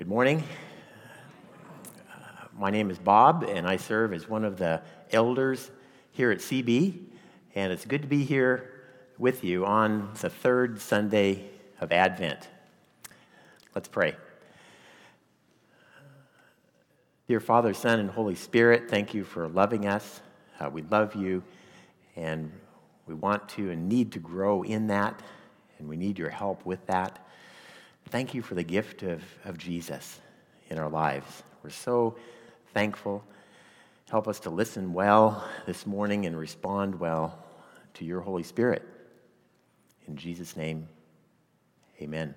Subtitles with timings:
[0.00, 0.42] Good morning.
[2.10, 4.80] Uh, my name is Bob, and I serve as one of the
[5.12, 5.70] elders
[6.12, 6.98] here at CB.
[7.54, 8.80] And it's good to be here
[9.18, 11.50] with you on the third Sunday
[11.82, 12.48] of Advent.
[13.74, 14.16] Let's pray.
[17.28, 20.22] Dear Father, Son, and Holy Spirit, thank you for loving us.
[20.58, 21.42] Uh, we love you,
[22.16, 22.50] and
[23.06, 25.20] we want to and need to grow in that,
[25.78, 27.18] and we need your help with that.
[28.08, 30.18] Thank you for the gift of, of Jesus
[30.68, 31.42] in our lives.
[31.62, 32.16] We're so
[32.72, 33.24] thankful.
[34.10, 37.38] Help us to listen well this morning and respond well
[37.94, 38.82] to your Holy Spirit.
[40.08, 40.88] In Jesus' name,
[42.00, 42.34] amen.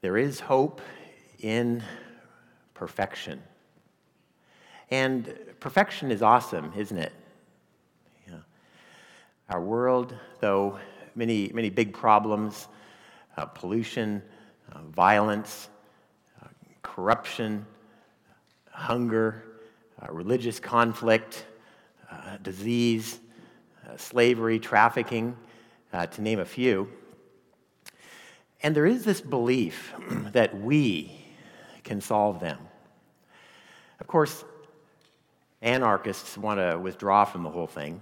[0.00, 0.80] There is hope
[1.38, 1.84] in
[2.74, 3.40] perfection.
[4.90, 7.12] And perfection is awesome, isn't it?
[8.28, 8.38] Yeah.
[9.48, 10.78] Our world, though
[11.14, 12.68] many, many big problems
[13.36, 14.22] uh, pollution,
[14.72, 15.68] uh, violence,
[16.42, 16.48] uh,
[16.82, 17.64] corruption,
[18.70, 19.44] hunger,
[20.02, 21.46] uh, religious conflict,
[22.10, 23.20] uh, disease,
[23.88, 25.36] uh, slavery, trafficking,
[26.10, 26.88] to name a few.
[28.62, 29.92] And there is this belief
[30.32, 31.26] that we
[31.84, 32.58] can solve them.
[34.00, 34.44] Of course,
[35.60, 38.00] anarchists want to withdraw from the whole thing.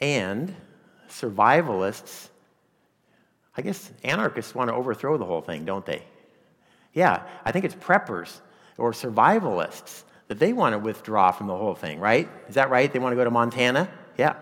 [0.00, 0.54] And
[1.08, 2.28] survivalists,
[3.56, 6.02] I guess anarchists want to overthrow the whole thing, don't they?
[6.92, 8.40] Yeah, I think it's preppers
[8.78, 12.28] or survivalists that they want to withdraw from the whole thing, right?
[12.48, 12.92] Is that right?
[12.92, 13.88] They want to go to Montana?
[14.18, 14.36] Yeah.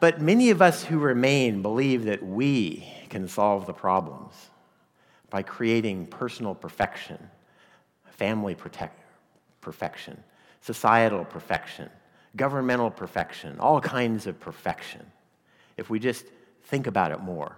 [0.00, 4.34] But many of us who remain believe that we can solve the problems
[5.28, 7.18] by creating personal perfection,
[8.12, 8.98] family protect,
[9.60, 10.22] perfection,
[10.62, 11.90] societal perfection,
[12.36, 15.04] governmental perfection, all kinds of perfection.
[15.76, 16.26] If we just
[16.64, 17.56] think about it more,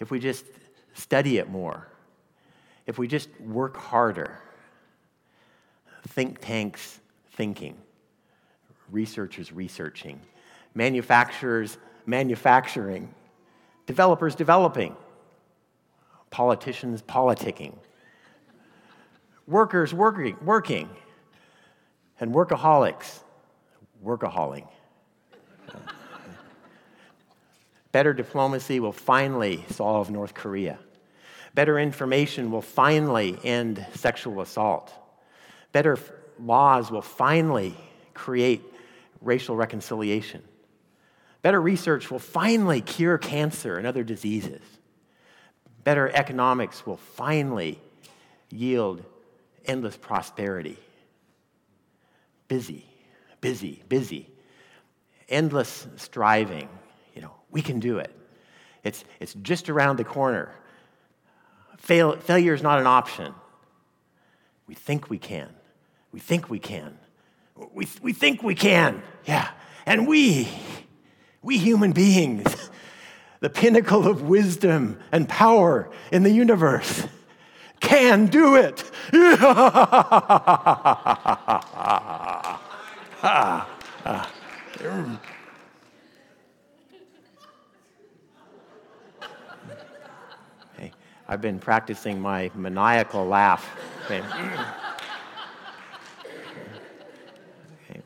[0.00, 0.44] if we just
[0.94, 1.88] study it more,
[2.86, 4.38] if we just work harder,
[6.08, 7.00] think tanks
[7.32, 7.76] thinking,
[8.90, 10.20] researchers researching,
[10.74, 13.12] manufacturers manufacturing,
[13.86, 14.94] developers developing,
[16.30, 17.74] politicians politicking,
[19.46, 20.88] workers working, working,
[22.20, 23.20] and workaholics
[24.04, 24.68] workaholing.
[27.92, 30.78] Better diplomacy will finally solve North Korea.
[31.54, 34.92] Better information will finally end sexual assault.
[35.70, 35.96] Better
[36.40, 37.76] laws will finally
[38.12, 38.62] create
[39.20, 40.42] racial reconciliation.
[41.42, 44.62] Better research will finally cure cancer and other diseases.
[45.84, 47.78] Better economics will finally
[48.50, 49.04] yield
[49.66, 50.78] endless prosperity.
[52.48, 52.84] Busy
[53.44, 54.26] busy, busy,
[55.28, 56.66] endless striving.
[57.14, 58.10] You know, we can do it.
[58.82, 60.50] It's, it's just around the corner.
[61.76, 63.34] Fail, failure is not an option.
[64.66, 65.50] We think we can.
[66.10, 66.96] We think we can.
[67.74, 69.02] We, we think we can.
[69.26, 69.50] Yeah.
[69.84, 70.48] And we,
[71.42, 72.70] we human beings,
[73.40, 77.06] the pinnacle of wisdom and power in the universe,
[77.80, 78.90] can do it.
[83.24, 84.30] ah, ah.
[90.76, 90.92] Hey,
[91.26, 93.76] I've been practicing my maniacal laugh.
[94.04, 94.20] Okay.
[97.90, 98.00] okay.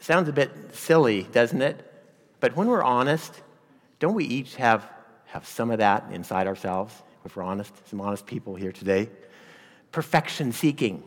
[0.00, 1.84] Sounds a bit silly, doesn't it?
[2.40, 3.40] But when we're honest,
[4.00, 4.90] don't we each have,
[5.26, 6.94] have some of that inside ourselves,
[7.24, 7.72] if we're honest?
[7.88, 9.08] Some honest people here today.
[9.92, 11.02] Perfection seeking.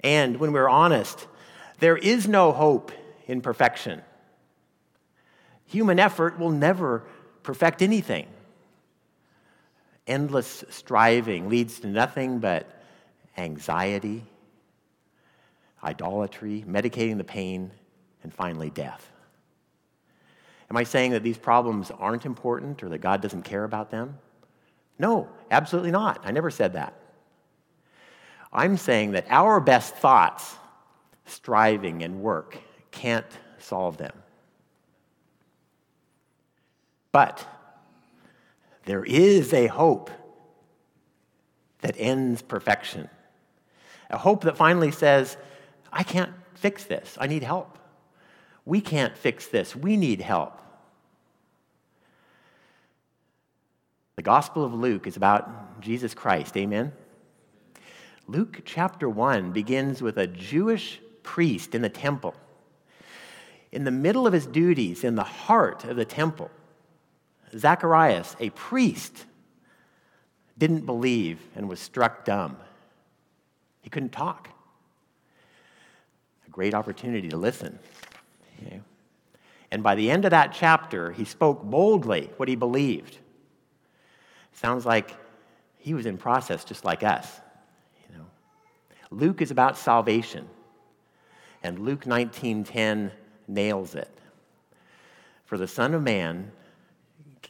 [0.00, 1.26] And when we're honest,
[1.78, 2.92] there is no hope
[3.26, 4.02] in perfection.
[5.66, 7.04] Human effort will never
[7.42, 8.26] perfect anything.
[10.06, 12.82] Endless striving leads to nothing but
[13.36, 14.24] anxiety,
[15.84, 17.70] idolatry, medicating the pain,
[18.22, 19.10] and finally death.
[20.70, 24.18] Am I saying that these problems aren't important or that God doesn't care about them?
[24.98, 26.20] No, absolutely not.
[26.24, 26.94] I never said that.
[28.52, 30.56] I'm saying that our best thoughts
[31.28, 32.58] striving and work
[32.90, 33.26] can't
[33.58, 34.12] solve them.
[37.12, 37.46] But
[38.84, 40.10] there is a hope
[41.80, 43.08] that ends perfection.
[44.10, 45.36] A hope that finally says,
[45.92, 47.16] I can't fix this.
[47.20, 47.78] I need help.
[48.64, 49.74] We can't fix this.
[49.76, 50.60] We need help.
[54.16, 56.56] The Gospel of Luke is about Jesus Christ.
[56.56, 56.92] Amen?
[58.26, 61.00] Luke chapter 1 begins with a Jewish
[61.34, 62.34] priest in the temple.
[63.72, 66.50] in the middle of his duties in the heart of the temple,
[67.56, 69.24] Zacharias, a priest,
[70.56, 72.56] didn't believe and was struck dumb.
[73.80, 74.48] He couldn't talk.
[76.46, 77.78] A great opportunity to listen.
[78.60, 78.80] Okay.
[79.70, 83.18] And by the end of that chapter, he spoke boldly what he believed.
[84.52, 85.14] Sounds like
[85.76, 87.40] he was in process just like us.
[88.10, 88.26] You know.
[89.10, 90.48] Luke is about salvation.
[91.62, 93.12] And Luke 19:10
[93.46, 94.10] nails it.
[95.44, 96.52] For the Son of Man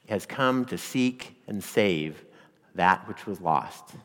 [0.08, 2.24] has come to seek and save
[2.74, 3.96] that which was lost.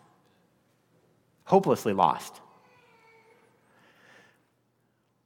[1.46, 2.42] Hopelessly lost.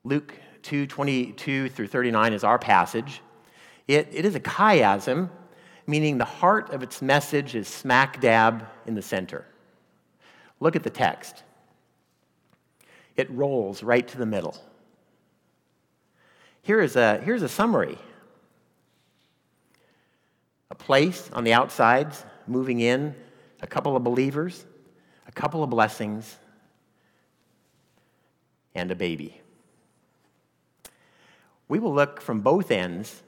[0.04, 3.22] Luke 2:22 through 39 is our passage.
[3.88, 5.30] It, it is a chiasm,
[5.86, 9.46] meaning the heart of its message is smack dab in the center.
[10.60, 11.44] Look at the text.
[13.18, 14.56] It rolls right to the middle.
[16.62, 17.98] Here is a, here's a summary
[20.70, 23.16] a place on the outsides, moving in,
[23.62, 24.66] a couple of believers,
[25.28, 26.38] a couple of blessings,
[28.76, 29.42] and a baby.
[31.68, 33.24] We will look from both ends,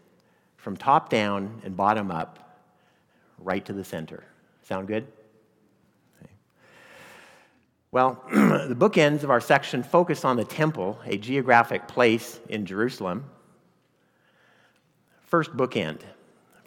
[0.58, 2.62] from top down and bottom up,
[3.40, 4.24] right to the center.
[4.64, 5.08] Sound good?
[7.92, 13.26] Well, the bookends of our section focus on the temple, a geographic place in Jerusalem.
[15.24, 16.02] First bookend,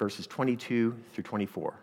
[0.01, 1.75] verses 22 through 24.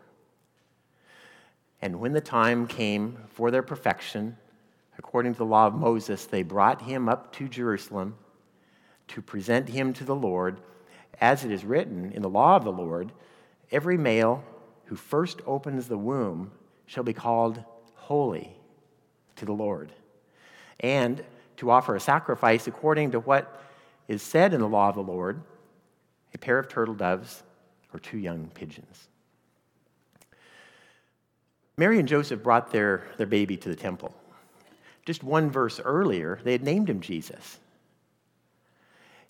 [1.82, 4.36] And when the time came for their perfection,
[4.98, 8.18] according to the law of Moses, they brought him up to Jerusalem
[9.08, 10.60] to present him to the Lord,
[11.22, 13.14] as it is written in the law of the Lord
[13.72, 14.44] every male
[14.86, 16.52] who first opens the womb
[16.88, 17.64] shall be called
[17.96, 18.59] holy
[19.40, 19.92] to the Lord,
[20.80, 21.24] and
[21.58, 23.62] to offer a sacrifice according to what
[24.08, 25.42] is said in the law of the Lord
[26.34, 27.44] a pair of turtle doves
[27.94, 29.08] or two young pigeons.
[31.78, 34.14] Mary and Joseph brought their, their baby to the temple.
[35.06, 37.58] Just one verse earlier, they had named him Jesus.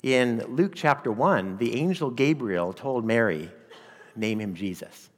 [0.02, 3.52] In Luke chapter 1, the angel Gabriel told Mary,
[4.16, 5.10] Name him Jesus.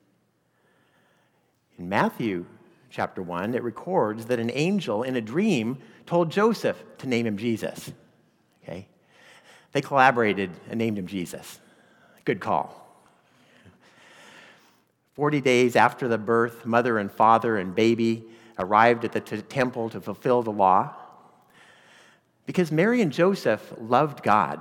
[1.77, 2.45] In Matthew
[2.91, 7.37] chapter 1, it records that an angel in a dream told Joseph to name him
[7.37, 7.91] Jesus.
[8.63, 8.87] Okay?
[9.71, 11.59] They collaborated and named him Jesus.
[12.25, 12.77] Good call.
[15.13, 18.23] 40 days after the birth, mother and father and baby
[18.59, 20.93] arrived at the t- temple to fulfill the law.
[22.45, 24.59] Because Mary and Joseph loved God,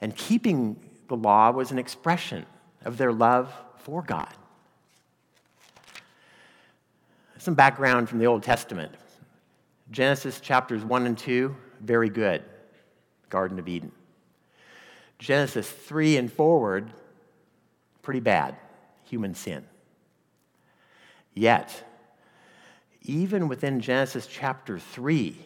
[0.00, 0.76] and keeping
[1.08, 2.46] the law was an expression
[2.84, 4.32] of their love for God.
[7.42, 8.92] Some background from the Old Testament
[9.90, 12.44] Genesis chapters 1 and 2, very good.
[13.30, 13.90] Garden of Eden.
[15.18, 16.92] Genesis 3 and forward,
[18.00, 18.54] pretty bad.
[19.06, 19.64] Human sin.
[21.34, 21.82] Yet,
[23.02, 25.36] even within Genesis chapter 3,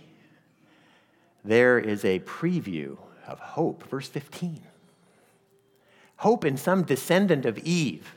[1.47, 3.89] there is a preview of hope.
[3.89, 4.61] Verse 15.
[6.19, 8.16] Hope in some descendant of Eve.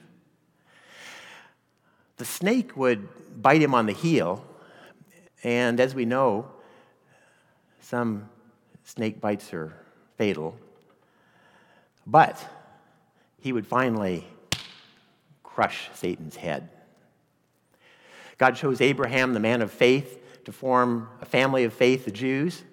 [2.19, 3.07] The snake would
[3.41, 4.45] bite him on the heel,
[5.41, 6.49] and as we know,
[7.79, 8.27] some
[8.83, 9.73] snake bites are
[10.17, 10.57] fatal.
[12.05, 12.45] But
[13.39, 14.27] he would finally
[15.43, 16.67] crush Satan's head.
[18.37, 22.63] God chose Abraham, the man of faith, to form a family of faith, the Jews.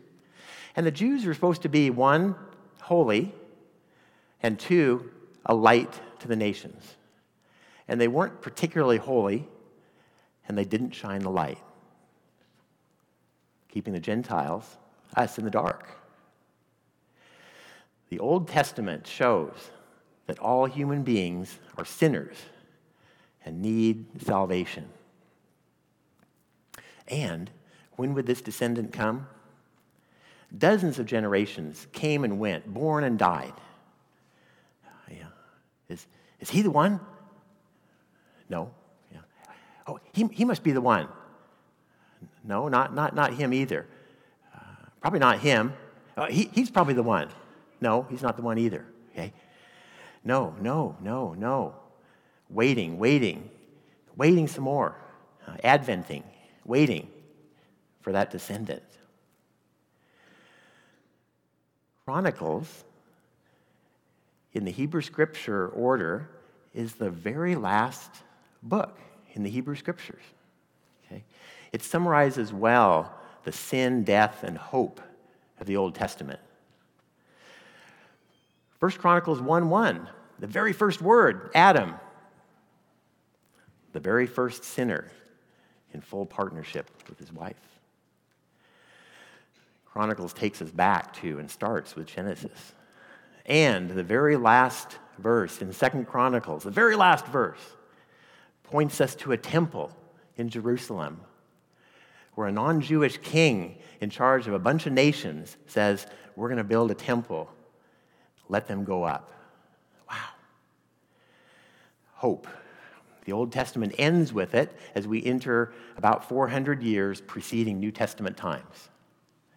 [0.74, 2.34] And the Jews were supposed to be one,
[2.80, 3.32] holy,
[4.42, 5.08] and two,
[5.44, 6.96] a light to the nations.
[7.88, 9.48] And they weren't particularly holy,
[10.48, 11.58] and they didn't shine the light,
[13.68, 14.76] keeping the Gentiles,
[15.16, 15.88] us, in the dark.
[18.08, 19.70] The Old Testament shows
[20.26, 22.36] that all human beings are sinners
[23.44, 24.88] and need salvation.
[27.08, 27.50] And
[27.96, 29.28] when would this descendant come?
[30.56, 33.54] Dozens of generations came and went, born and died.
[35.10, 35.26] Yeah.
[35.88, 36.06] Is,
[36.40, 37.00] is he the one?
[38.48, 38.70] No.
[39.12, 39.20] Yeah.
[39.86, 41.08] Oh, he, he must be the one.
[42.44, 43.86] No, not, not, not him either.
[44.54, 44.58] Uh,
[45.00, 45.72] probably not him.
[46.16, 47.28] Uh, he, he's probably the one.
[47.80, 48.86] No, he's not the one either.
[49.12, 49.32] Okay?
[50.24, 51.74] No, no, no, no.
[52.48, 53.50] Waiting, waiting,
[54.16, 54.96] waiting some more.
[55.46, 56.24] Uh, adventing,
[56.64, 57.08] waiting
[58.00, 58.82] for that descendant.
[62.04, 62.84] Chronicles,
[64.52, 66.30] in the Hebrew scripture order,
[66.74, 68.10] is the very last
[68.62, 68.98] book
[69.34, 70.22] in the Hebrew scriptures.
[71.06, 71.24] Okay?
[71.72, 75.00] It summarizes well the sin, death, and hope
[75.60, 76.40] of the Old Testament.
[78.80, 80.08] 1 Chronicles 1 1,
[80.38, 81.94] the very first word, Adam,
[83.92, 85.10] the very first sinner
[85.94, 87.56] in full partnership with his wife.
[89.86, 92.74] Chronicles takes us back to and starts with Genesis.
[93.46, 97.60] And the very last verse in Second Chronicles, the very last verse,
[98.70, 99.90] points us to a temple
[100.36, 101.20] in Jerusalem
[102.36, 106.06] where a non Jewish king in charge of a bunch of nations says,
[106.36, 107.50] We're going to build a temple.
[108.48, 109.32] Let them go up.
[110.08, 110.16] Wow.
[112.14, 112.46] Hope.
[113.24, 118.36] The Old Testament ends with it as we enter about 400 years preceding New Testament
[118.36, 118.88] times.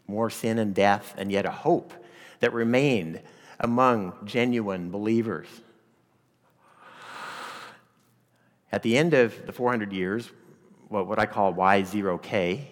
[0.07, 1.93] More sin and death, and yet a hope
[2.39, 3.21] that remained
[3.59, 5.47] among genuine believers.
[8.71, 10.29] At the end of the 400 years,
[10.89, 12.65] what, what I call Y0K,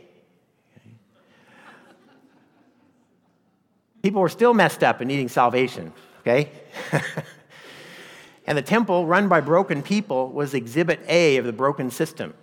[4.01, 6.51] people were still messed up and needing salvation, okay?
[8.47, 12.33] and the temple, run by broken people, was exhibit A of the broken system.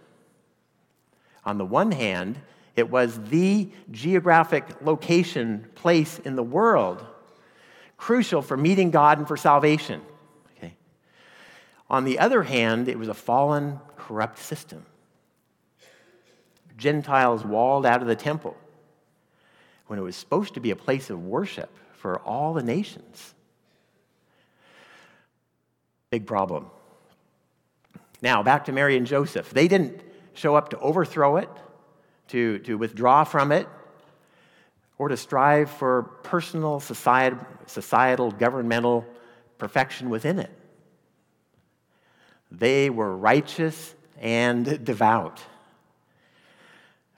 [1.45, 2.41] On the one hand,
[2.77, 7.07] it was the geographic location, place in the world
[7.97, 10.03] crucial for meeting God and for salvation.
[11.91, 14.85] On the other hand, it was a fallen, corrupt system.
[16.77, 18.57] Gentiles walled out of the temple
[19.87, 23.35] when it was supposed to be a place of worship for all the nations.
[26.11, 26.67] Big problem.
[28.23, 29.51] Now, back to Mary and Joseph.
[29.51, 30.01] They didn't
[30.33, 31.51] show up to overthrow it,
[32.29, 33.69] to, to withdraw from it,
[34.97, 39.05] or to strive for personal, societal, governmental
[39.59, 40.51] perfection within it.
[42.59, 45.43] They were righteous and devout.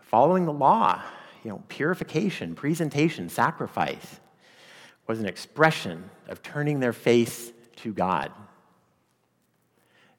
[0.00, 1.02] Following the law,
[1.44, 4.20] you know, purification, presentation, sacrifice
[5.06, 8.32] was an expression of turning their face to God.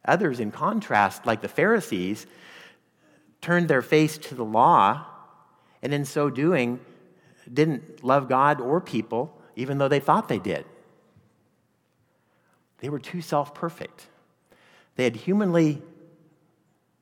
[0.05, 2.27] Others, in contrast, like the Pharisees,
[3.41, 5.05] turned their face to the law,
[5.81, 6.79] and in so doing,
[7.51, 10.65] didn't love God or people, even though they thought they did.
[12.79, 14.07] They were too self perfect.
[14.97, 15.81] They had humanly,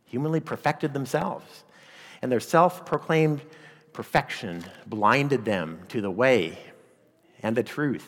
[0.06, 1.64] humanly perfected themselves,
[2.22, 3.42] and their self proclaimed
[3.94, 6.60] perfection blinded them to the way
[7.42, 8.08] and the truth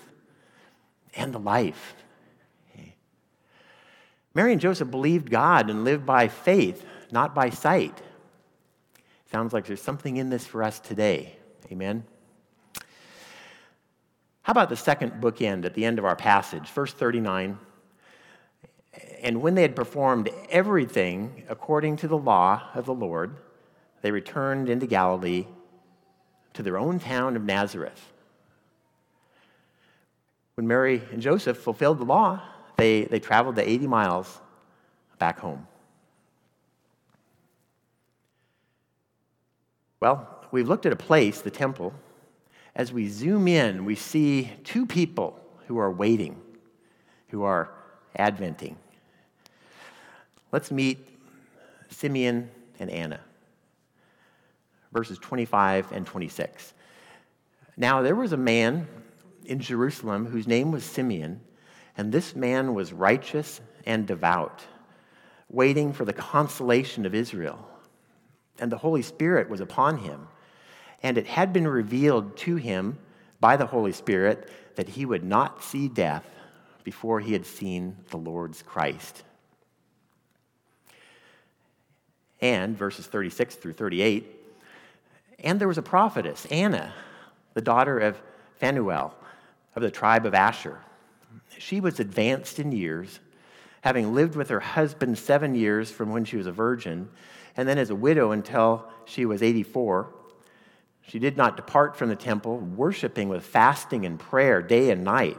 [1.15, 1.95] and the life.
[4.33, 7.99] Mary and Joseph believed God and lived by faith, not by sight.
[9.31, 11.35] Sounds like there's something in this for us today.
[11.71, 12.03] Amen.
[14.43, 17.57] How about the second bookend at the end of our passage, verse 39?
[19.21, 23.35] And when they had performed everything according to the law of the Lord,
[24.01, 25.45] they returned into Galilee
[26.53, 28.13] to their own town of Nazareth.
[30.55, 32.41] When Mary and Joseph fulfilled the law,
[32.77, 34.39] they, they traveled the 80 miles
[35.19, 35.67] back home.
[39.99, 41.93] Well, we've looked at a place, the temple,
[42.75, 46.39] as we zoom in, we see two people who are waiting,
[47.29, 47.73] who are
[48.17, 48.77] adventing.
[50.51, 51.07] Let's meet
[51.89, 53.19] Simeon and Anna,
[54.91, 56.73] verses 25 and 26.
[57.75, 58.87] Now, there was a man
[59.45, 61.41] in Jerusalem whose name was Simeon,
[61.95, 64.63] and this man was righteous and devout,
[65.49, 67.67] waiting for the consolation of Israel.
[68.59, 70.27] And the Holy Spirit was upon him
[71.03, 72.97] and it had been revealed to him
[73.39, 76.25] by the Holy Spirit that he would not see death
[76.87, 79.23] before he had seen the Lord's Christ.
[82.39, 84.25] And verses 36 through 38,
[85.39, 86.93] and there was a prophetess, Anna,
[87.55, 88.17] the daughter of
[88.61, 89.13] Phanuel
[89.75, 90.79] of the tribe of Asher.
[91.57, 93.19] She was advanced in years,
[93.81, 97.09] having lived with her husband seven years from when she was a virgin,
[97.57, 100.07] and then as a widow until she was 84.
[101.01, 105.37] She did not depart from the temple, worshiping with fasting and prayer day and night.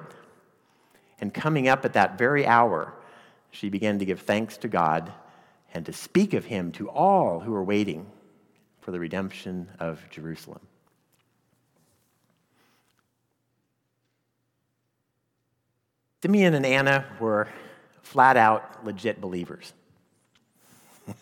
[1.21, 2.95] And coming up at that very hour,
[3.51, 5.13] she began to give thanks to God
[5.75, 8.07] and to speak of him to all who were waiting
[8.81, 10.61] for the redemption of Jerusalem.
[16.23, 17.49] Simeon and Anna were
[18.03, 19.73] flat out legit believers.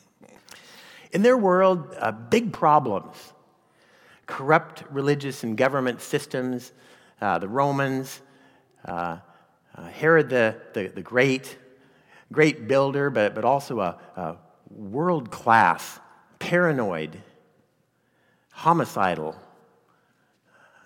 [1.13, 3.33] In their world, uh, big problems
[4.27, 6.73] corrupt religious and government systems,
[7.21, 8.21] uh, the Romans,
[8.85, 9.19] uh,
[9.77, 11.57] uh, Herod the, the, the, great,
[12.33, 14.37] great builder, but, but also a, a
[14.71, 16.01] world class,
[16.39, 17.21] paranoid,
[18.53, 19.37] homicidal,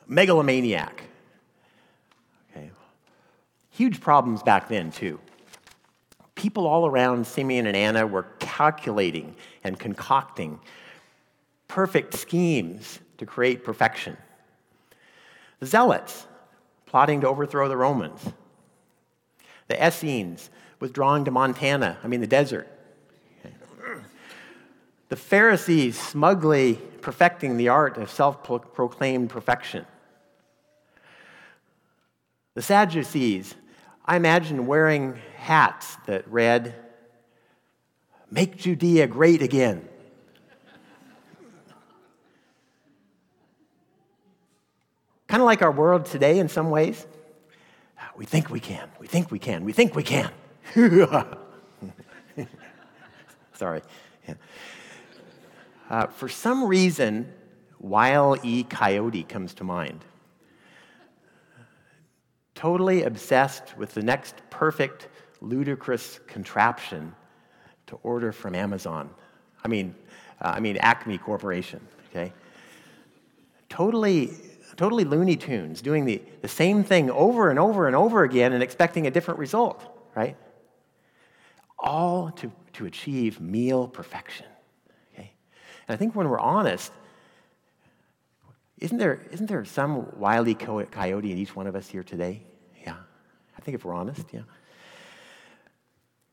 [0.07, 1.05] megalomaniac.
[2.51, 2.71] Okay.
[3.71, 5.21] huge problems back then, too.
[6.35, 10.59] People all around Simeon and Anna were calculating and concocting
[11.69, 14.17] perfect schemes to create perfection.
[15.61, 16.27] The Zealots,
[16.87, 18.21] plotting to overthrow the Romans.
[19.71, 20.51] The Essenes,
[20.81, 22.67] withdrawing to Montana, I mean the desert.
[25.09, 29.87] The Pharisees, smugly perfecting the art of self proclaimed perfection.
[32.55, 33.55] The Sadducees,
[34.05, 36.75] I imagine wearing hats that read,
[38.29, 39.89] Make Judea great again.
[45.29, 47.07] kind of like our world today in some ways.
[48.21, 50.31] We think we can, we think we can, we think we can.
[53.55, 53.81] Sorry.
[54.29, 54.35] Yeah.
[55.89, 57.33] Uh, for some reason,
[57.79, 58.65] Wile E.
[58.65, 60.05] Coyote comes to mind.
[62.55, 65.09] Totally obsessed with the next perfect,
[65.41, 67.15] ludicrous contraption
[67.87, 69.09] to order from Amazon.
[69.65, 69.95] I mean,
[70.43, 72.35] uh, I mean Acme Corporation, okay?
[73.71, 74.33] Totally,
[74.81, 78.63] totally Looney Tunes, doing the, the same thing over and over and over again and
[78.63, 80.39] expecting a different result, right?
[81.79, 84.47] All to, to achieve meal perfection.
[85.13, 85.33] Okay?
[85.87, 86.91] And I think when we're honest,
[88.79, 92.43] isn't there, isn't there some wily coyote in each one of us here today?
[92.83, 92.97] Yeah.
[93.59, 94.45] I think if we're honest, yeah.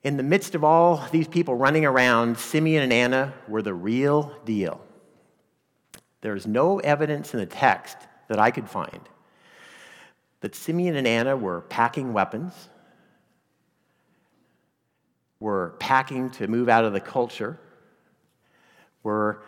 [0.04, 4.34] In the midst of all these people running around, Simeon and Anna were the real
[4.46, 4.80] deal.
[6.22, 9.02] There's no evidence in the text that I could find
[10.42, 12.70] that Simeon and Anna were packing weapons,
[15.40, 17.60] were packing to move out of the culture,
[19.04, 19.42] were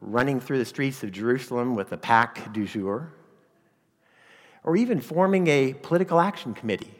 [0.00, 3.12] running through the streets of Jerusalem with a pack du jour,
[4.64, 6.92] or even forming a political action committee.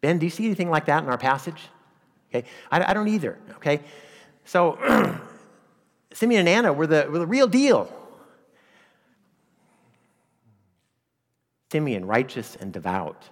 [0.00, 1.60] Ben, do you see anything like that in our passage?
[2.30, 3.38] Okay, I, I don't either.
[3.56, 3.80] Okay,
[4.44, 4.78] so
[6.12, 7.92] Simeon and Anna were the, were the real deal.
[11.70, 13.28] Simeon, righteous and devout.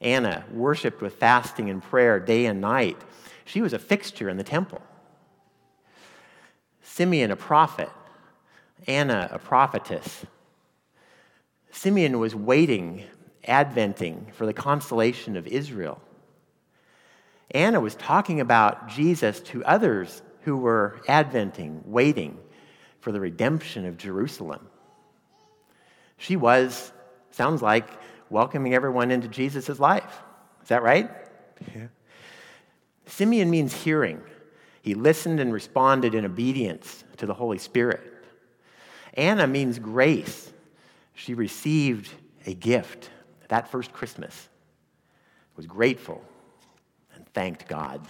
[0.00, 2.96] Anna, worshiped with fasting and prayer day and night.
[3.44, 4.82] She was a fixture in the temple.
[6.82, 7.90] Simeon, a prophet,
[8.86, 10.24] Anna, a prophetess.
[11.70, 13.04] Simeon was waiting,
[13.44, 16.00] adventing for the consolation of Israel.
[17.50, 22.38] Anna was talking about Jesus to others who were adventing, waiting
[23.00, 24.68] for the redemption of Jerusalem.
[26.16, 26.92] She was,
[27.34, 27.88] sounds like,
[28.30, 30.22] welcoming everyone into Jesus' life.
[30.62, 31.10] Is that right?
[31.74, 31.88] Yeah.
[33.06, 34.20] Simeon means hearing.
[34.80, 38.00] He listened and responded in obedience to the Holy Spirit.
[39.14, 40.50] Anna means grace.
[41.14, 42.10] She received
[42.46, 43.10] a gift
[43.48, 44.48] that first Christmas,
[45.56, 46.24] was grateful
[47.14, 48.00] and thanked God.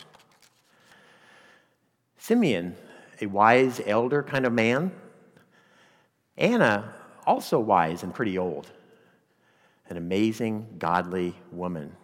[2.17, 2.77] Simeon,
[3.21, 4.93] a wise elder kind of man.
[6.39, 6.95] Anna,
[7.27, 8.71] also wise and pretty old,
[9.93, 11.95] an amazing, godly woman.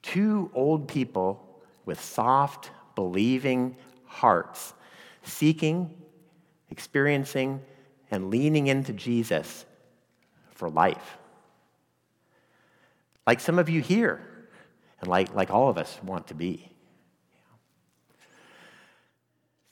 [0.00, 4.72] Two old people with soft, believing hearts,
[5.24, 5.94] seeking,
[6.70, 7.60] experiencing,
[8.10, 9.66] and leaning into Jesus
[10.52, 11.18] for life.
[13.26, 14.22] Like some of you here,
[15.02, 16.72] and like, like all of us want to be.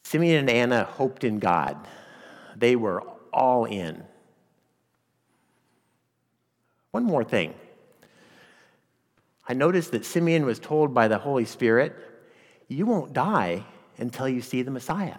[0.03, 1.89] Simeon and Anna hoped in God.
[2.55, 4.05] They were all in.
[6.91, 7.55] One more thing.
[9.47, 11.97] I noticed that Simeon was told by the Holy Spirit
[12.69, 13.65] you won't die
[13.97, 15.19] until you see the Messiah.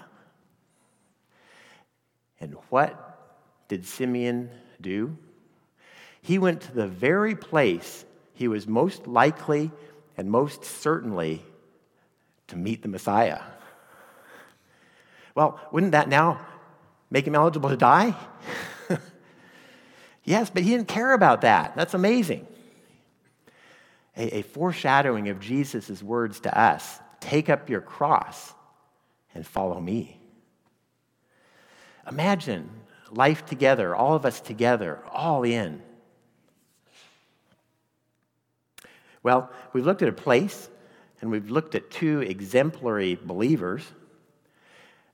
[2.40, 5.18] And what did Simeon do?
[6.22, 9.72] He went to the very place he was most likely
[10.16, 11.44] and most certainly
[12.48, 13.42] to meet the Messiah.
[15.36, 16.40] Well, wouldn't that now
[17.10, 18.16] make him eligible to die?
[20.30, 21.76] Yes, but he didn't care about that.
[21.76, 22.48] That's amazing.
[24.16, 28.54] A, a foreshadowing of Jesus' words to us Take up your cross
[29.36, 30.20] and follow me.
[32.10, 32.70] Imagine
[33.12, 35.82] life together, all of us together, all in.
[39.22, 40.70] Well, we've looked at a place
[41.22, 43.84] and we've looked at two exemplary believers.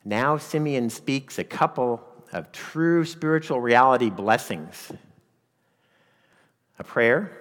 [0.03, 4.91] Now, Simeon speaks a couple of true spiritual reality blessings
[6.79, 7.31] a prayer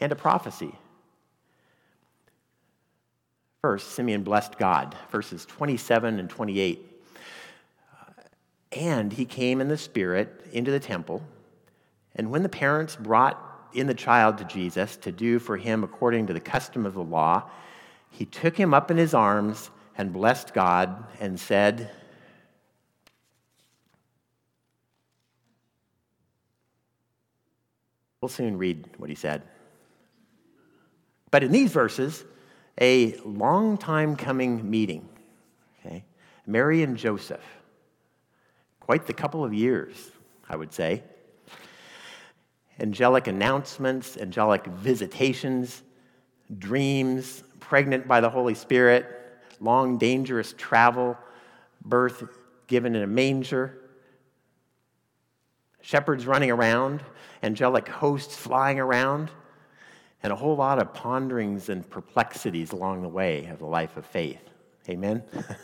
[0.00, 0.74] and a prophecy.
[3.62, 7.04] First, Simeon blessed God, verses 27 and 28.
[7.92, 8.12] Uh,
[8.72, 11.22] and he came in the Spirit into the temple.
[12.16, 13.40] And when the parents brought
[13.72, 17.04] in the child to Jesus to do for him according to the custom of the
[17.04, 17.48] law,
[18.10, 21.90] he took him up in his arms and blessed God and said,
[28.22, 29.42] We'll soon read what he said.
[31.32, 32.24] But in these verses,
[32.80, 35.08] a long time coming meeting,
[35.80, 36.04] okay?
[36.46, 37.44] Mary and Joseph,
[38.78, 40.12] quite the couple of years,
[40.48, 41.02] I would say.
[42.78, 45.82] Angelic announcements, angelic visitations,
[46.58, 49.06] dreams, pregnant by the Holy Spirit,
[49.58, 51.18] long, dangerous travel,
[51.84, 52.22] birth
[52.68, 53.80] given in a manger,
[55.82, 57.02] shepherds running around,
[57.42, 59.30] angelic hosts flying around,
[60.22, 64.06] and a whole lot of ponderings and perplexities along the way of the life of
[64.06, 64.40] faith.
[64.88, 65.22] Amen?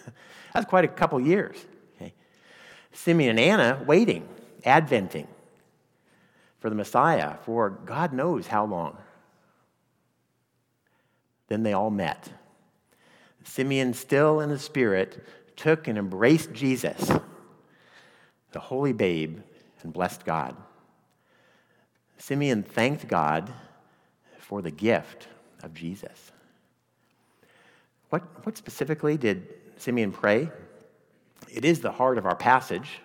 [0.55, 1.57] That's quite a couple years.
[1.97, 2.13] Okay?
[2.93, 4.29] Simeon and Anna waiting,
[4.65, 5.29] adventing
[6.59, 8.99] for the Messiah for God knows how long.
[11.47, 12.29] Then they all met.
[13.45, 15.25] Simeon, still in the Spirit,
[15.57, 17.11] took and embraced Jesus,
[18.53, 19.41] the holy babe,
[19.85, 20.57] and blessed God.
[22.19, 23.53] Simeon thanked God
[24.39, 25.29] for the gift
[25.63, 26.33] of Jesus.
[28.11, 30.51] What, what specifically did Simeon pray?
[31.51, 33.01] It is the heart of our passage.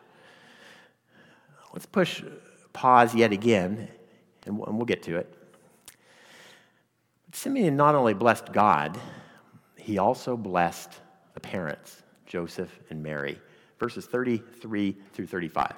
[1.74, 2.24] Let's push
[2.72, 3.88] pause yet again,
[4.46, 5.34] and we'll, and we'll get to it.
[7.26, 8.98] But Simeon not only blessed God,
[9.78, 10.92] he also blessed
[11.34, 13.40] the parents, Joseph and Mary.
[13.80, 15.74] Verses 33 through 35.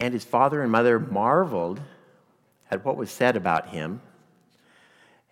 [0.00, 1.80] And his father and mother marveled
[2.70, 4.00] at what was said about him.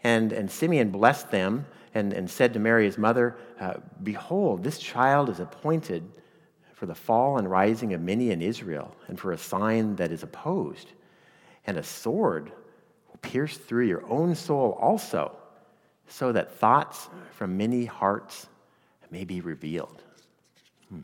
[0.04, 4.78] And, and Simeon blessed them and, and said to Mary, his mother, uh, Behold, this
[4.78, 6.08] child is appointed
[6.74, 10.22] for the fall and rising of many in Israel, and for a sign that is
[10.22, 10.92] opposed.
[11.66, 12.52] And a sword
[13.08, 15.34] will pierce through your own soul also,
[16.06, 18.46] so that thoughts from many hearts
[19.10, 20.02] may be revealed.
[20.88, 21.00] Hmm.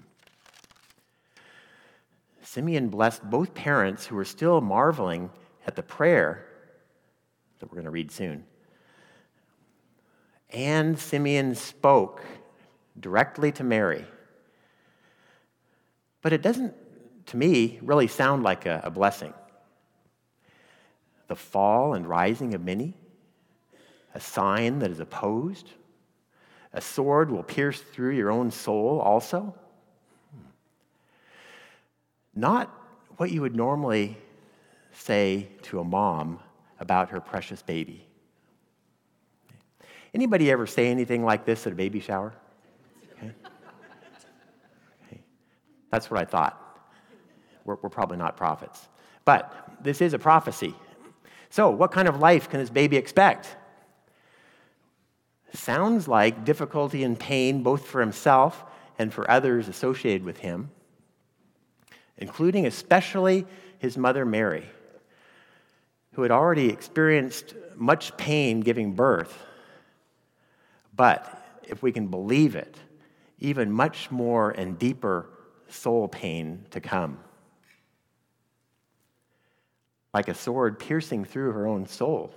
[2.55, 5.31] Simeon blessed both parents who were still marveling
[5.67, 6.47] at the prayer
[7.59, 8.45] that we're going to read soon.
[10.51, 12.25] And Simeon spoke
[12.99, 14.05] directly to Mary
[16.25, 16.75] but it doesn't,
[17.27, 19.35] to me, really sound like a, a blessing.
[21.29, 22.95] The fall and rising of many,
[24.14, 25.69] a sign that is opposed,
[26.73, 29.55] a sword will pierce through your own soul also.
[32.35, 32.70] Not
[33.16, 34.16] what you would normally
[34.92, 36.40] say to a mom
[36.81, 38.07] about her precious baby.
[40.12, 42.33] Anybody ever say anything like this at a baby shower?
[43.23, 43.33] Okay.
[45.90, 46.61] That's what I thought.
[47.64, 48.88] We're, we're probably not prophets.
[49.25, 50.75] But this is a prophecy.
[51.51, 53.57] So, what kind of life can this baby expect?
[55.53, 58.64] Sounds like difficulty and pain both for himself
[58.99, 60.70] and for others associated with him,
[62.18, 63.46] including especially
[63.79, 64.64] his mother Mary,
[66.12, 69.37] who had already experienced much pain giving birth.
[70.94, 72.77] But if we can believe it,
[73.40, 75.29] even much more and deeper
[75.68, 77.18] soul pain to come.
[80.12, 82.33] Like a sword piercing through her own soul.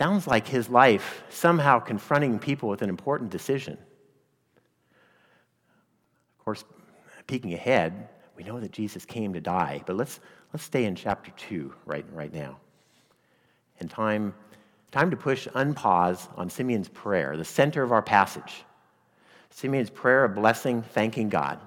[0.00, 3.78] Sounds like his life somehow confronting people with an important decision.
[6.46, 6.64] Of course,
[7.26, 10.20] peeking ahead, we know that Jesus came to die, but let's,
[10.52, 12.58] let's stay in chapter 2 right, right now.
[13.80, 14.32] And time,
[14.92, 18.64] time to push unpause on Simeon's prayer, the center of our passage.
[19.50, 21.58] Simeon's prayer of blessing, thanking God.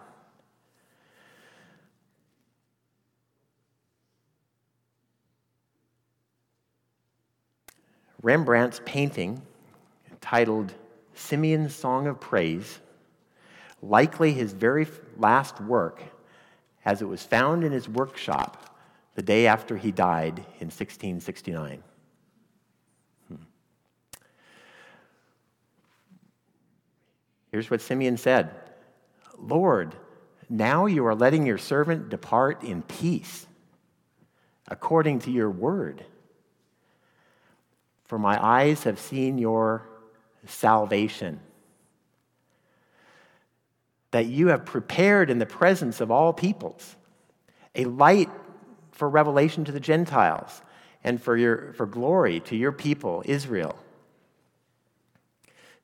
[8.21, 9.41] Rembrandt's painting,
[10.21, 10.73] titled
[11.15, 12.79] Simeon's Song of Praise,
[13.81, 14.87] likely his very
[15.17, 16.01] last work,
[16.85, 18.77] as it was found in his workshop
[19.15, 21.83] the day after he died in 1669.
[23.27, 23.35] Hmm.
[27.51, 28.51] Here's what Simeon said
[29.37, 29.95] Lord,
[30.49, 33.45] now you are letting your servant depart in peace,
[34.67, 36.05] according to your word.
[38.05, 39.87] For my eyes have seen your
[40.47, 41.39] salvation,
[44.11, 46.95] that you have prepared in the presence of all peoples
[47.75, 48.29] a light
[48.91, 50.61] for revelation to the Gentiles
[51.03, 53.77] and for, your, for glory to your people, Israel.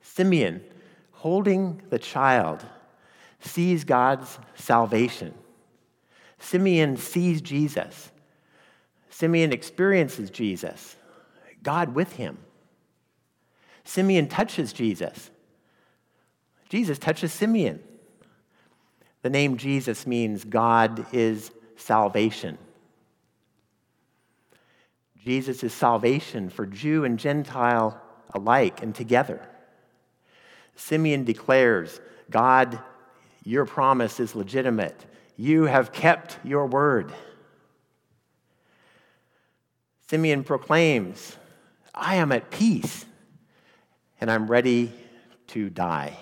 [0.02, 0.62] Simeon,
[1.12, 2.64] holding the child,
[3.40, 5.32] sees God's salvation,
[6.38, 8.10] Simeon sees Jesus.
[9.08, 10.96] Simeon experiences Jesus,
[11.62, 12.36] God with him.
[13.82, 15.30] Simeon touches Jesus.
[16.68, 17.82] Jesus touches Simeon.
[19.26, 22.58] The name Jesus means God is salvation.
[25.18, 28.00] Jesus is salvation for Jew and Gentile
[28.34, 29.44] alike and together.
[30.76, 32.78] Simeon declares, God,
[33.42, 35.04] your promise is legitimate.
[35.36, 37.12] You have kept your word.
[40.08, 41.36] Simeon proclaims,
[41.92, 43.04] I am at peace
[44.20, 44.92] and I'm ready
[45.48, 46.16] to die.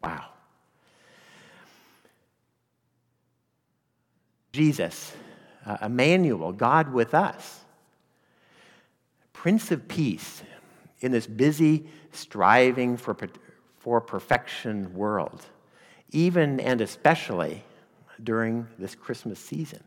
[0.00, 0.29] Wow.
[4.52, 5.12] Jesus,
[5.64, 7.60] uh, Emmanuel, God with us,
[9.32, 10.42] Prince of Peace
[11.00, 13.16] in this busy, striving for,
[13.78, 15.46] for perfection world,
[16.10, 17.64] even and especially
[18.22, 19.82] during this Christmas season.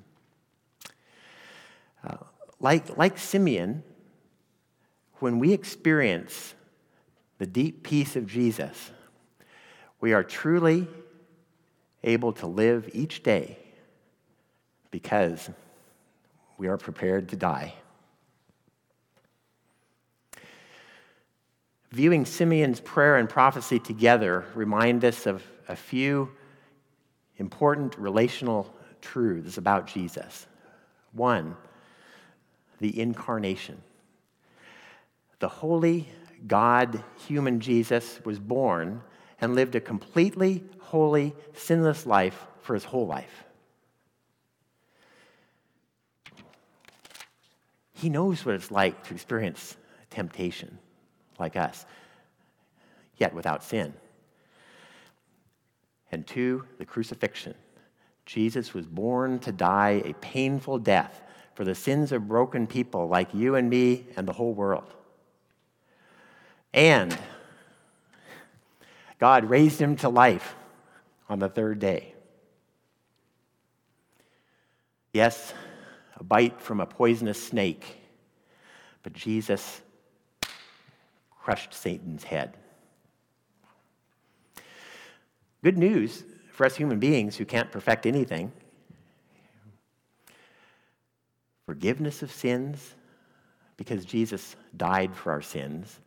[2.04, 2.18] Uh,
[2.60, 3.84] like, like Simeon,
[5.20, 6.56] when we experience
[7.38, 8.92] the deep peace of Jesus,
[10.00, 10.88] we are truly
[12.04, 13.58] able to live each day
[14.94, 15.50] because
[16.60, 17.74] we are prepared to die.
[21.90, 26.30] Viewing Simeon's prayer and prophecy together remind us of a few
[27.38, 30.46] important relational truths about Jesus.
[31.14, 31.58] One,
[32.80, 33.82] the incarnation.
[35.40, 36.08] The holy
[36.46, 39.02] God, human Jesus, was born
[39.42, 43.44] and lived a completely holy, sinless life for his whole life.
[48.04, 49.78] He knows what it's like to experience
[50.10, 50.78] temptation
[51.40, 51.86] like us,
[53.16, 53.94] yet without sin.
[56.12, 57.56] And two, the crucifixion.
[58.26, 61.22] Jesus was born to die a painful death
[61.56, 64.94] for the sins of broken people like you and me and the whole world.
[66.74, 67.18] And
[69.18, 70.56] God raised him to life
[71.30, 72.16] on the third day.
[75.14, 75.54] Yes,
[76.18, 77.98] a bite from a poisonous snake,
[79.02, 79.82] but Jesus
[81.32, 82.56] crushed Satan's head.
[85.64, 88.52] Good news for us human beings who can't perfect anything
[91.66, 92.96] forgiveness of sins
[93.78, 96.00] because Jesus died for our sins,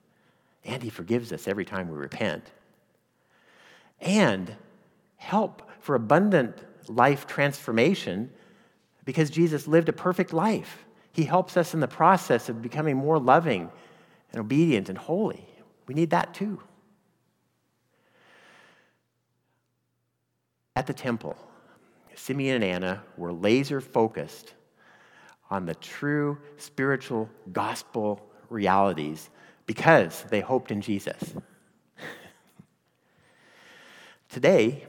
[0.64, 2.52] and he forgives us every time we repent.
[4.00, 4.54] And
[5.16, 8.30] help for abundant life transformation
[9.06, 10.84] because Jesus lived a perfect life.
[11.12, 13.70] He helps us in the process of becoming more loving
[14.32, 15.48] and obedient and holy.
[15.86, 16.60] We need that too.
[20.74, 21.36] At the temple,
[22.14, 24.52] Simeon and Anna were laser focused
[25.48, 29.30] on the true spiritual gospel realities
[29.64, 31.34] because they hoped in Jesus.
[34.28, 34.84] Today,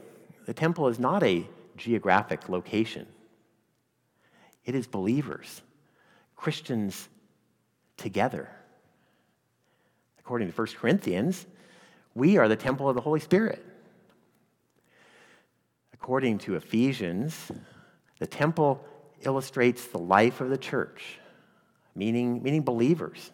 [0.46, 3.06] the temple is not a geographic location,
[4.68, 5.62] it is believers,
[6.36, 7.08] Christians
[7.96, 8.50] together.
[10.18, 11.46] According to 1 Corinthians,
[12.14, 13.64] we are the temple of the Holy Spirit.
[15.94, 17.50] According to Ephesians,
[18.18, 18.84] the temple
[19.22, 21.18] illustrates the life of the church,
[21.94, 23.30] meaning, meaning believers.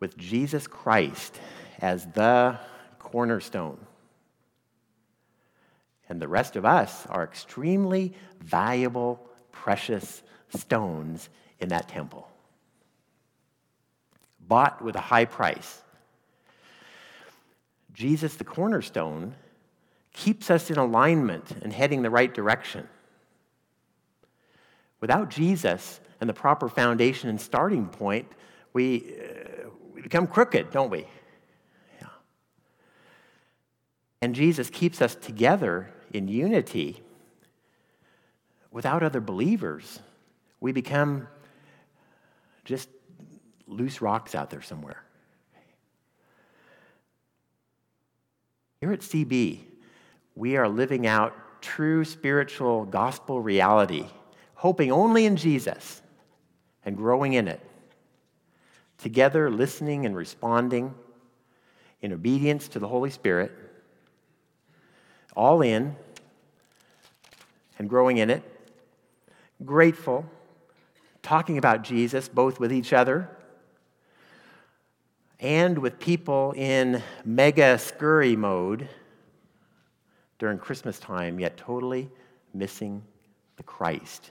[0.00, 1.38] With Jesus Christ
[1.78, 2.58] as the
[2.98, 3.86] cornerstone.
[6.10, 12.28] And the rest of us are extremely valuable, precious stones in that temple.
[14.48, 15.82] Bought with a high price.
[17.94, 19.36] Jesus, the cornerstone,
[20.12, 22.88] keeps us in alignment and heading the right direction.
[25.00, 28.26] Without Jesus and the proper foundation and starting point,
[28.72, 31.06] we, uh, we become crooked, don't we?
[32.00, 32.08] Yeah.
[34.20, 37.02] And Jesus keeps us together in unity.
[38.70, 40.00] Without other believers,
[40.60, 41.28] we become
[42.64, 42.88] just
[43.66, 45.02] loose rocks out there somewhere.
[48.80, 49.60] Here at CB,
[50.34, 54.06] we are living out true spiritual gospel reality
[54.60, 56.02] hoping only in Jesus
[56.84, 57.60] and growing in it.
[58.98, 60.94] Together, listening and responding
[62.02, 63.50] in obedience to the Holy Spirit,
[65.40, 65.96] all in
[67.78, 68.42] and growing in it,
[69.64, 70.26] grateful,
[71.22, 73.26] talking about Jesus both with each other
[75.40, 78.86] and with people in mega scurry mode,
[80.38, 82.10] during Christmas time, yet totally
[82.52, 83.02] missing
[83.56, 84.30] the Christ.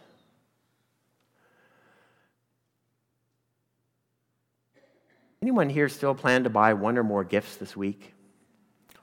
[5.41, 8.13] Anyone here still plan to buy one or more gifts this week?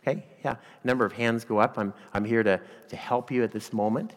[0.07, 0.53] Okay, yeah.
[0.53, 1.79] A number of hands go up.
[1.79, 4.13] I'm, I'm here to, to help you at this moment.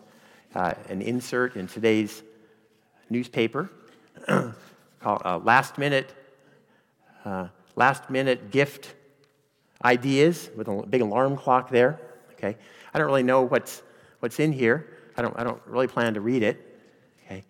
[0.53, 2.21] Uh, an insert in today's
[3.09, 3.71] newspaper
[4.99, 6.13] called uh, Last Minute
[7.25, 8.93] uh, Last Minute Gift
[9.83, 11.99] Ideas with a big alarm clock there.
[12.33, 12.55] Okay,
[12.93, 13.81] I don't really know what's,
[14.19, 14.87] what's in here.
[15.17, 16.81] I don't, I don't really plan to read it.
[17.25, 17.43] Okay,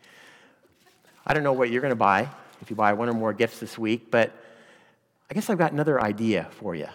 [1.25, 2.29] I don't know what you're going to buy
[2.61, 4.31] if you buy one or more gifts this week, but
[5.29, 6.87] I guess I've got another idea for you.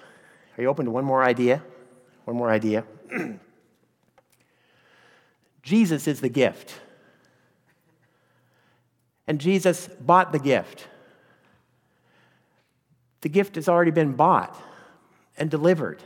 [0.56, 1.62] Are you open to one more idea?
[2.24, 2.84] One more idea.
[5.62, 6.74] Jesus is the gift.
[9.26, 10.88] And Jesus bought the gift.
[13.22, 14.54] The gift has already been bought
[15.36, 16.02] and delivered.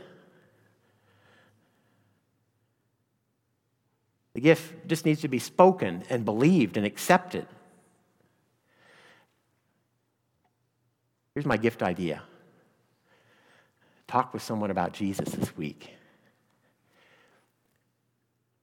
[4.33, 7.45] The gift just needs to be spoken and believed and accepted.
[11.33, 12.21] Here's my gift idea
[14.09, 15.93] talk with someone about Jesus this week.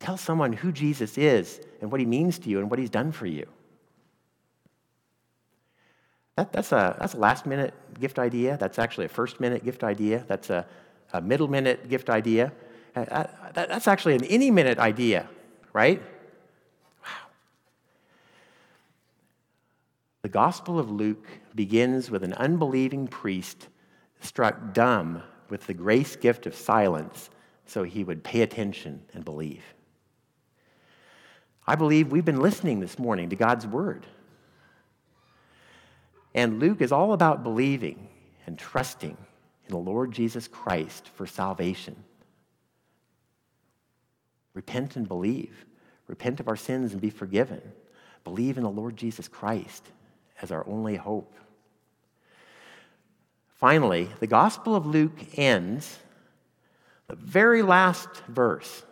[0.01, 3.13] Tell someone who Jesus is and what he means to you and what he's done
[3.13, 3.47] for you.
[6.35, 8.57] That, that's, a, that's a last minute gift idea.
[8.59, 10.25] That's actually a first minute gift idea.
[10.27, 10.67] That's a,
[11.13, 12.53] a middle minute gift idea.
[12.95, 15.29] Uh, uh that, that's actually an any minute idea,
[15.73, 16.03] right?
[17.05, 17.29] Wow.
[20.23, 23.69] The Gospel of Luke begins with an unbelieving priest
[24.21, 27.31] struck dumb with the grace gift of silence
[27.67, 29.63] so he would pay attention and believe.
[31.67, 34.07] I believe we've been listening this morning to God's word.
[36.35, 38.09] And Luke is all about believing
[38.47, 39.17] and trusting
[39.67, 41.97] in the Lord Jesus Christ for salvation.
[44.55, 45.67] Repent and believe.
[46.07, 47.61] Repent of our sins and be forgiven.
[48.23, 49.85] Believe in the Lord Jesus Christ
[50.41, 51.35] as our only hope.
[53.57, 55.99] Finally, the Gospel of Luke ends,
[57.09, 58.85] the very last verse,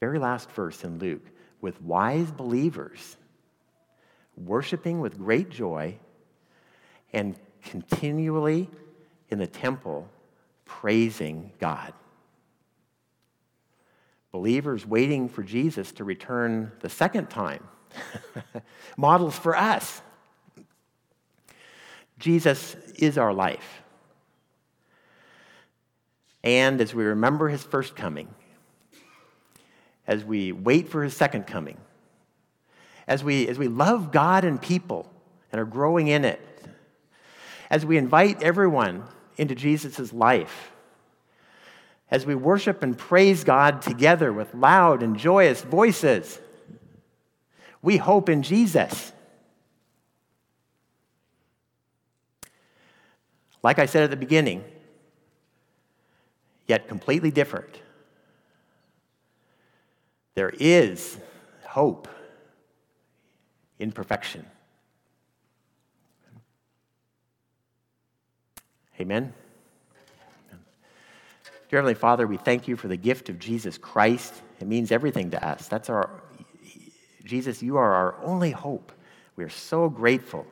[0.00, 1.26] very last verse in Luke,
[1.60, 3.16] with wise believers
[4.44, 5.96] worshiping with great joy,
[7.12, 8.68] and continually
[9.30, 10.08] in the temple
[10.64, 11.92] praising God.
[14.30, 17.66] Believers waiting for Jesus to return the second time.
[18.96, 20.02] Models for us.
[22.18, 23.82] Jesus is our life.
[26.42, 28.28] And as we remember his first coming,
[30.06, 31.78] as we wait for his second coming,
[33.06, 35.10] as we, as we love God and people
[35.52, 36.40] and are growing in it,
[37.70, 39.04] as we invite everyone
[39.36, 40.72] into Jesus' life,
[42.10, 46.40] as we worship and praise God together with loud and joyous voices,
[47.82, 49.12] we hope in Jesus.
[53.62, 54.64] Like I said at the beginning,
[56.66, 57.80] yet completely different.
[60.34, 61.18] There is
[61.66, 62.08] hope
[63.78, 64.44] imperfection.
[69.00, 69.32] Amen.
[71.68, 74.34] Dear Heavenly Father, we thank you for the gift of Jesus Christ.
[74.60, 75.68] It means everything to us.
[75.68, 76.22] That's our,
[77.24, 78.90] Jesus, you are our only hope.
[79.36, 80.46] We are so grateful,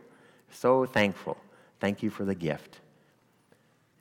[0.50, 1.36] so thankful.
[1.80, 2.80] Thank you for the gift.